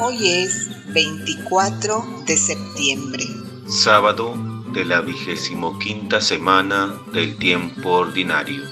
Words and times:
Hoy 0.00 0.28
es 0.28 0.70
24 0.94 2.22
de 2.26 2.36
septiembre. 2.36 3.24
Sábado 3.66 4.34
de 4.72 4.84
la 4.84 5.00
vigésimo 5.00 5.78
quinta 5.78 6.20
semana 6.20 6.94
del 7.12 7.36
tiempo 7.36 7.90
ordinario. 7.90 8.62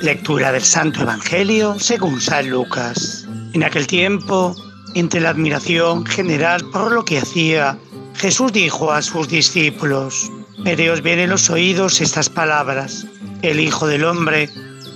Lectura 0.00 0.52
del 0.52 0.62
Santo 0.62 1.02
Evangelio 1.02 1.78
según 1.78 2.20
San 2.20 2.48
Lucas. 2.48 3.26
En 3.54 3.64
aquel 3.64 3.86
tiempo, 3.86 4.54
entre 4.94 5.20
la 5.20 5.30
admiración 5.30 6.06
general 6.06 6.64
por 6.70 6.92
lo 6.92 7.04
que 7.04 7.18
hacía, 7.18 7.78
Jesús 8.14 8.52
dijo 8.52 8.92
a 8.92 9.02
sus 9.02 9.28
discípulos, 9.28 10.30
Mereos 10.58 11.02
bien 11.02 11.18
en 11.18 11.30
los 11.30 11.50
oídos 11.50 12.00
estas 12.00 12.28
palabras, 12.28 13.06
el 13.42 13.60
Hijo 13.60 13.86
del 13.86 14.04
Hombre 14.04 14.48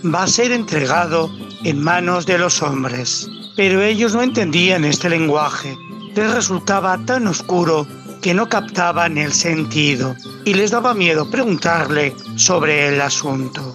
va 0.05 0.25
a 0.25 0.29
ser 0.29 0.53
entregado 0.53 1.31
en 1.65 1.83
manos 1.83 2.27
de 2.27 2.39
los 2.39 2.63
hombres. 2.63 3.29
Pero 3.57 3.83
ellos 3.83 4.15
no 4.15 4.23
entendían 4.23 4.85
este 4.85 5.11
lenguaje, 5.11 5.77
les 6.15 6.33
resultaba 6.33 6.99
tan 7.05 7.27
oscuro 7.27 7.87
que 8.21 8.35
no 8.35 8.49
captaban 8.49 9.19
el 9.19 9.33
sentido 9.33 10.15
y 10.45 10.55
les 10.55 10.71
daba 10.71 10.95
miedo 10.95 11.29
preguntarle 11.31 12.15
sobre 12.37 12.89
el 12.89 13.01
asunto. 13.01 13.75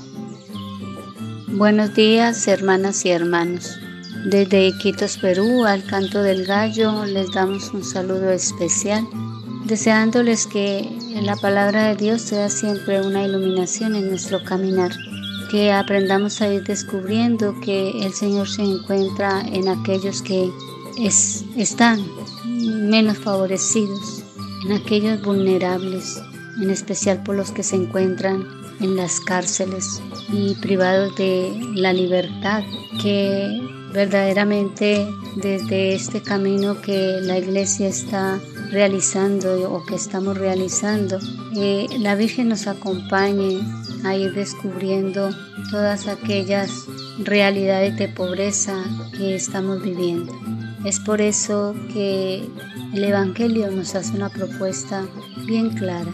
Buenos 1.47 1.93
días, 1.93 2.47
hermanas 2.47 3.05
y 3.05 3.09
hermanos. 3.09 3.79
Desde 4.25 4.67
Iquitos, 4.67 5.17
Perú, 5.17 5.65
al 5.65 5.83
canto 5.83 6.21
del 6.21 6.45
gallo, 6.45 7.05
les 7.05 7.31
damos 7.31 7.71
un 7.73 7.83
saludo 7.83 8.31
especial, 8.31 9.07
deseándoles 9.65 10.47
que 10.47 10.89
la 11.21 11.35
palabra 11.35 11.87
de 11.87 11.95
Dios 11.95 12.21
sea 12.21 12.49
siempre 12.49 13.01
una 13.01 13.23
iluminación 13.23 13.95
en 13.95 14.09
nuestro 14.09 14.43
caminar, 14.43 14.91
que 15.49 15.71
aprendamos 15.71 16.41
a 16.41 16.53
ir 16.53 16.63
descubriendo 16.63 17.59
que 17.61 17.91
el 18.05 18.13
Señor 18.13 18.49
se 18.49 18.63
encuentra 18.63 19.41
en 19.41 19.67
aquellos 19.67 20.21
que 20.21 20.51
están 21.55 22.05
menos 22.89 23.17
favorecidos, 23.17 24.23
en 24.65 24.73
aquellos 24.73 25.21
vulnerables, 25.21 26.21
en 26.61 26.69
especial 26.69 27.23
por 27.23 27.35
los 27.35 27.51
que 27.51 27.63
se 27.63 27.75
encuentran 27.75 28.45
en 28.79 28.95
las 28.95 29.19
cárceles 29.19 30.01
y 30.29 30.55
privados 30.55 31.15
de 31.15 31.51
la 31.75 31.93
libertad, 31.93 32.63
que 33.01 33.61
verdaderamente 33.93 35.07
desde 35.35 35.95
este 35.95 36.21
camino 36.21 36.81
que 36.81 37.19
la 37.21 37.37
iglesia 37.37 37.87
está 37.87 38.39
realizando 38.71 39.71
o 39.71 39.85
que 39.85 39.95
estamos 39.95 40.37
realizando, 40.37 41.19
eh, 41.55 41.87
la 41.99 42.15
Virgen 42.15 42.49
nos 42.49 42.67
acompañe 42.67 43.59
a 44.03 44.15
ir 44.15 44.33
descubriendo 44.33 45.29
todas 45.71 46.07
aquellas 46.07 46.71
realidades 47.19 47.97
de 47.97 48.07
pobreza 48.07 48.75
que 49.15 49.35
estamos 49.35 49.81
viviendo. 49.81 50.33
Es 50.85 50.99
por 50.99 51.21
eso 51.21 51.75
que 51.93 52.47
el 52.93 53.03
Evangelio 53.03 53.69
nos 53.71 53.95
hace 53.95 54.15
una 54.15 54.29
propuesta 54.29 55.05
bien 55.45 55.71
clara. 55.71 56.11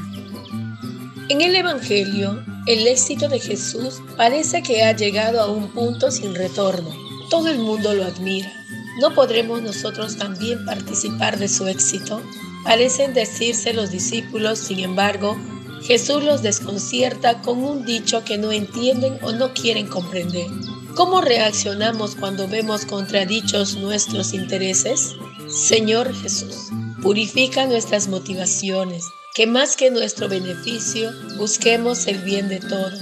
En 1.29 1.41
el 1.41 1.55
Evangelio, 1.55 2.43
el 2.67 2.87
éxito 2.87 3.27
de 3.27 3.39
Jesús 3.39 4.01
parece 4.17 4.61
que 4.63 4.83
ha 4.83 4.95
llegado 4.95 5.41
a 5.41 5.51
un 5.51 5.69
punto 5.69 6.11
sin 6.11 6.35
retorno. 6.35 6.89
Todo 7.29 7.49
el 7.49 7.59
mundo 7.59 7.93
lo 7.93 8.05
admira. 8.05 8.51
¿No 8.99 9.13
podremos 9.13 9.61
nosotros 9.61 10.17
también 10.17 10.65
participar 10.65 11.39
de 11.39 11.47
su 11.47 11.67
éxito? 11.67 12.21
Parecen 12.63 13.13
decirse 13.13 13.73
los 13.73 13.91
discípulos, 13.91 14.59
sin 14.59 14.79
embargo, 14.79 15.37
Jesús 15.85 16.23
los 16.23 16.41
desconcierta 16.41 17.41
con 17.41 17.63
un 17.63 17.85
dicho 17.85 18.23
que 18.23 18.37
no 18.37 18.51
entienden 18.51 19.17
o 19.21 19.31
no 19.33 19.53
quieren 19.53 19.87
comprender. 19.87 20.47
¿Cómo 20.95 21.21
reaccionamos 21.21 22.15
cuando 22.15 22.47
vemos 22.47 22.85
contradichos 22.85 23.75
nuestros 23.75 24.33
intereses? 24.33 25.15
Señor 25.49 26.13
Jesús, 26.15 26.69
purifica 27.01 27.65
nuestras 27.65 28.07
motivaciones, 28.07 29.05
que 29.35 29.45
más 29.45 29.75
que 29.75 29.91
nuestro 29.91 30.29
beneficio 30.29 31.11
busquemos 31.37 32.07
el 32.07 32.19
bien 32.19 32.47
de 32.47 32.59
todos, 32.59 33.01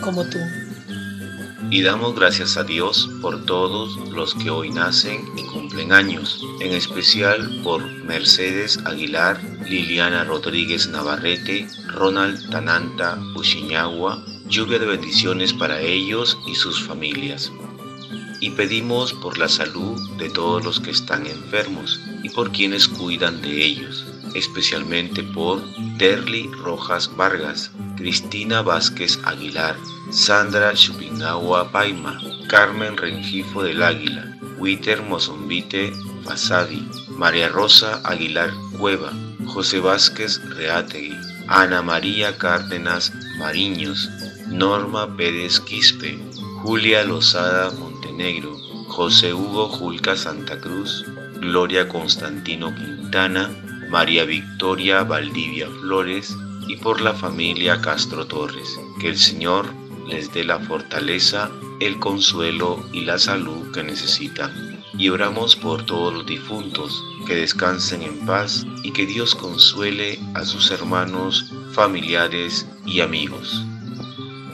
como 0.00 0.24
tú. 0.24 0.38
Y 1.72 1.80
damos 1.80 2.14
gracias 2.14 2.58
a 2.58 2.64
Dios 2.64 3.08
por 3.22 3.46
todos 3.46 3.96
los 4.10 4.34
que 4.34 4.50
hoy 4.50 4.68
nacen 4.68 5.26
y 5.38 5.42
cumplen 5.46 5.90
años, 5.90 6.44
en 6.60 6.74
especial 6.74 7.62
por 7.64 7.82
Mercedes 8.04 8.78
Aguilar, 8.84 9.42
Liliana 9.66 10.22
Rodríguez 10.24 10.86
Navarrete, 10.88 11.66
Ronald 11.86 12.50
Tananta 12.50 13.18
Uchiñagua, 13.34 14.22
lluvia 14.48 14.80
de 14.80 14.84
bendiciones 14.84 15.54
para 15.54 15.80
ellos 15.80 16.36
y 16.46 16.56
sus 16.56 16.78
familias. 16.82 17.50
Y 18.40 18.50
pedimos 18.50 19.14
por 19.14 19.38
la 19.38 19.48
salud 19.48 19.98
de 20.18 20.28
todos 20.28 20.62
los 20.62 20.78
que 20.78 20.90
están 20.90 21.26
enfermos 21.26 21.98
y 22.22 22.28
por 22.28 22.52
quienes 22.52 22.86
cuidan 22.86 23.40
de 23.40 23.64
ellos, 23.64 24.04
especialmente 24.34 25.22
por 25.22 25.62
Derly 25.98 26.50
Rojas 26.62 27.10
Vargas, 27.16 27.70
Cristina 27.96 28.62
Vázquez 28.62 29.18
Aguilar, 29.24 29.76
Sandra 30.10 30.74
Chupinagua 30.74 31.70
Paima, 31.70 32.20
Carmen 32.48 32.96
Rengifo 32.96 33.62
del 33.62 33.82
Águila, 33.82 34.36
Witer 34.58 35.02
Mozombite 35.02 35.92
Fasadi, 36.24 36.86
María 37.16 37.48
Rosa 37.48 38.00
Aguilar 38.04 38.50
Cueva, 38.78 39.12
José 39.46 39.80
Vázquez 39.80 40.40
Reategui, 40.56 41.16
Ana 41.48 41.82
María 41.82 42.36
Cárdenas 42.38 43.12
Mariños, 43.38 44.08
Norma 44.48 45.16
Pérez 45.16 45.60
Quispe, 45.60 46.18
Julia 46.62 47.04
Lozada 47.04 47.70
Montenegro, 47.70 48.56
José 48.88 49.32
Hugo 49.32 49.68
Julca 49.68 50.16
Santa 50.16 50.58
Cruz, 50.58 51.04
Gloria 51.40 51.88
Constantino 51.88 52.74
Quintana, 52.74 53.50
María 53.92 54.24
Victoria 54.24 55.04
Valdivia 55.04 55.68
Flores 55.82 56.34
y 56.66 56.76
por 56.76 57.02
la 57.02 57.12
familia 57.12 57.78
Castro 57.82 58.26
Torres. 58.26 58.80
Que 58.98 59.10
el 59.10 59.18
Señor 59.18 59.66
les 60.08 60.32
dé 60.32 60.44
la 60.44 60.58
fortaleza, 60.60 61.50
el 61.78 61.98
consuelo 61.98 62.82
y 62.94 63.02
la 63.02 63.18
salud 63.18 63.70
que 63.70 63.82
necesitan. 63.82 64.82
Y 64.96 65.10
oramos 65.10 65.56
por 65.56 65.84
todos 65.84 66.14
los 66.14 66.24
difuntos, 66.24 67.04
que 67.26 67.34
descansen 67.36 68.00
en 68.00 68.24
paz 68.24 68.64
y 68.82 68.92
que 68.92 69.04
Dios 69.04 69.34
consuele 69.34 70.18
a 70.32 70.46
sus 70.46 70.70
hermanos, 70.70 71.52
familiares 71.72 72.66
y 72.86 73.02
amigos. 73.02 73.62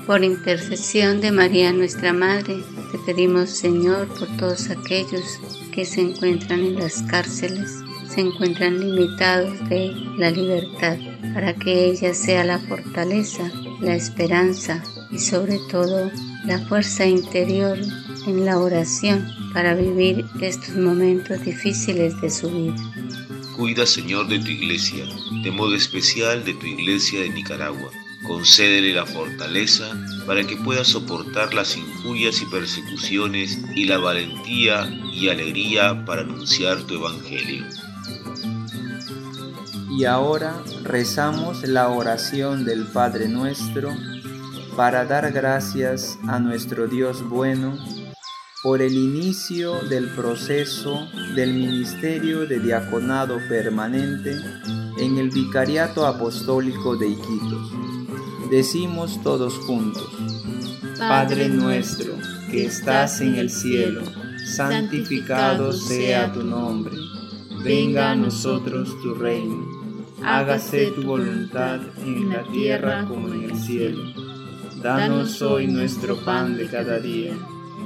Por 0.05 0.25
intercesión 0.25 1.20
de 1.20 1.31
María 1.31 1.72
nuestra 1.72 2.12
Madre, 2.12 2.56
te 2.91 2.99
pedimos 3.06 3.50
Señor 3.50 4.09
por 4.09 4.26
todos 4.37 4.69
aquellos 4.70 5.38
que 5.72 5.84
se 5.84 6.00
encuentran 6.00 6.59
en 6.59 6.75
las 6.75 7.03
cárceles, 7.05 7.84
se 8.19 8.23
encuentran 8.23 8.81
limitados 8.81 9.69
de 9.69 9.95
la 10.17 10.33
libertad, 10.33 10.99
para 11.34 11.55
que 11.55 11.84
ella 11.84 12.12
sea 12.12 12.43
la 12.43 12.59
fortaleza, 12.59 13.49
la 13.81 13.95
esperanza 13.95 14.83
y 15.12 15.21
sobre 15.21 15.61
todo 15.71 16.11
la 16.45 16.59
fuerza 16.67 17.06
interior 17.06 17.79
en 18.27 18.45
la 18.45 18.59
oración 18.59 19.25
para 19.55 19.77
vivir 19.77 20.25
estos 20.41 20.75
momentos 20.75 21.45
difíciles 21.45 22.21
de 22.21 22.29
su 22.29 22.51
vida. 22.51 22.75
Cuida 23.56 23.87
Señor 23.87 24.27
de 24.27 24.41
tu 24.41 24.49
iglesia, 24.49 25.05
de 25.45 25.53
modo 25.53 25.77
especial 25.77 26.45
de 26.45 26.55
tu 26.55 26.67
iglesia 26.67 27.21
de 27.21 27.31
Nicaragua 27.31 27.89
concédele 28.27 28.93
la 28.95 29.06
fortaleza 29.06 29.97
para 30.27 30.45
que 30.45 30.56
pueda 30.56 30.85
soportar 30.85 31.55
las 31.55 31.77
injurias 31.77 32.43
y 32.43 32.47
persecuciones 32.47 33.61
y 33.77 33.85
la 33.85 33.99
valentía 33.99 34.91
y 35.15 35.29
alegría 35.29 36.05
para 36.05 36.23
anunciar 36.23 36.83
tu 36.83 36.95
evangelio. 36.95 37.65
Y 39.99 40.05
ahora 40.05 40.63
rezamos 40.85 41.67
la 41.67 41.89
oración 41.89 42.65
del 42.65 42.87
Padre 42.87 43.29
nuestro 43.29 43.91
para 44.77 45.05
dar 45.05 45.33
gracias 45.33 46.21
a 46.29 46.39
nuestro 46.39 46.87
Dios 46.87 47.29
bueno 47.29 47.77
por 48.63 48.81
el 48.81 48.95
inicio 48.95 49.81
del 49.89 50.09
proceso 50.11 51.09
del 51.35 51.53
ministerio 51.53 52.47
de 52.47 52.61
diaconado 52.61 53.41
permanente 53.49 54.37
en 55.00 55.19
el 55.19 55.31
Vicariato 55.31 56.06
Apostólico 56.06 56.97
de 56.97 57.09
Iquitos. 57.09 57.73
Decimos 58.53 59.21
todos 59.25 59.55
juntos, 59.59 60.09
Padre 60.97 61.49
nuestro 61.49 62.15
que 62.53 62.67
estás 62.67 63.21
en 63.21 63.35
el 63.35 63.51
cielo, 63.51 64.03
santificado 64.47 65.73
sea 65.73 66.33
tu 66.33 66.44
nombre, 66.44 66.94
venga 67.65 68.12
a 68.12 68.15
nosotros 68.15 68.97
tu 69.03 69.17
reino, 69.17 69.78
hágase 70.25 70.91
tu 70.93 71.03
voluntad 71.03 71.81
en 72.05 72.31
la 72.31 72.43
tierra 72.44 73.05
como 73.06 73.29
en 73.29 73.44
el 73.44 73.56
cielo. 73.56 74.03
Danos 74.82 75.43
hoy 75.43 75.67
nuestro 75.67 76.17
pan 76.25 76.56
de 76.56 76.67
cada 76.67 76.99
día, 76.99 77.35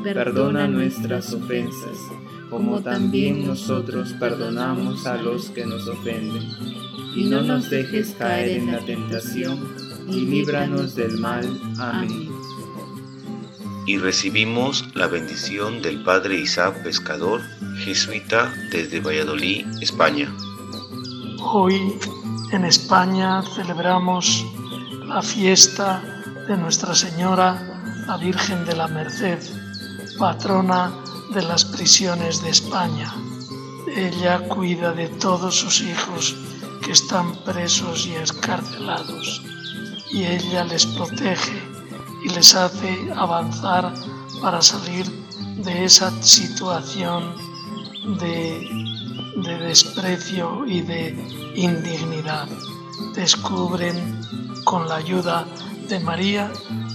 perdona 0.02 0.66
nuestras 0.68 1.32
ofensas, 1.32 1.98
como 2.50 2.80
también 2.82 3.46
nosotros 3.46 4.12
perdonamos 4.18 5.06
a 5.06 5.16
los 5.16 5.50
que 5.50 5.64
nos 5.64 5.88
ofenden, 5.88 6.42
y 7.16 7.24
no 7.24 7.42
nos 7.42 7.70
dejes 7.70 8.14
caer 8.18 8.58
en 8.58 8.72
la 8.72 8.78
tentación 8.80 9.74
y 10.08 10.20
líbranos 10.20 10.94
del 10.94 11.18
mal. 11.18 11.46
Amén. 11.78 12.28
y 13.84 13.98
recibimos 13.98 14.84
la 14.94 15.08
bendición 15.08 15.82
del 15.82 16.04
Padre 16.04 16.36
Isaac 16.36 16.84
Pescador, 16.84 17.40
jesuita 17.78 18.54
desde 18.70 19.00
Valladolid, 19.00 19.66
España. 19.80 20.32
Hoy 21.40 21.98
en 22.52 22.66
España 22.66 23.42
celebramos 23.54 24.44
la 25.06 25.22
fiesta 25.22 26.02
de 26.46 26.56
Nuestra 26.56 26.94
Señora, 26.94 28.04
la 28.06 28.18
Virgen 28.18 28.64
de 28.66 28.76
la 28.76 28.88
Merced, 28.88 29.40
patrona 30.18 30.92
de 31.32 31.42
las 31.42 31.64
prisiones 31.64 32.42
de 32.42 32.50
España. 32.50 33.10
Ella 33.96 34.46
cuida 34.48 34.92
de 34.92 35.08
todos 35.08 35.56
sus 35.56 35.80
hijos 35.80 36.36
que 36.84 36.92
están 36.92 37.34
presos 37.44 38.06
y 38.06 38.14
escarcelados, 38.16 39.42
y 40.10 40.24
ella 40.24 40.64
les 40.64 40.84
protege 40.84 41.62
y 42.22 42.28
les 42.28 42.54
hace 42.54 43.10
avanzar 43.16 43.94
para 44.42 44.60
salir 44.60 45.06
de 45.64 45.84
esa 45.84 46.10
situación 46.22 47.34
de, 48.20 48.68
de 49.36 49.58
desprecio 49.58 50.66
y 50.66 50.82
de 50.82 51.14
indignidad. 51.56 52.48
Descubren 53.14 54.20
con 54.64 54.88
la 54.88 54.96
ayuda 54.96 55.46
de 55.88 56.00
María 56.00 56.50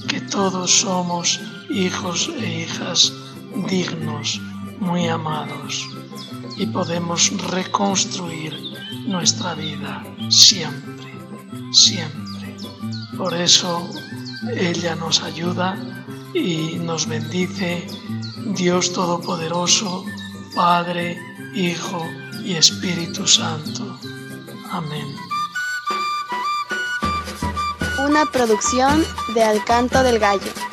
que 0.07 0.22
todos 0.22 0.72
somos 0.72 1.39
hijos 1.69 2.30
e 2.39 2.62
hijas 2.62 3.13
dignos, 3.69 4.39
muy 4.80 5.07
amados, 5.07 5.88
y 6.57 6.66
podemos 6.68 7.31
reconstruir 7.51 8.54
nuestra 9.07 9.56
vida 9.56 10.04
siempre, 10.30 11.12
siempre. 11.72 12.56
Por 13.18 13.34
eso 13.34 13.89
ella 14.56 14.95
nos 14.95 15.22
ayuda 15.24 15.78
y 16.34 16.78
nos 16.80 17.07
bendice 17.07 17.88
Dios 18.56 18.94
Todopoderoso, 18.94 20.06
Padre, 20.56 21.18
Hijo 21.56 22.06
y 22.44 22.56
Espíritu 22.56 23.28
Santo. 23.28 24.00
Amén. 24.72 25.16
Una 28.06 28.25
producción 28.25 29.06
de 29.34 29.44
Alcanto 29.44 30.04
del 30.04 30.19
Gallo. 30.19 30.67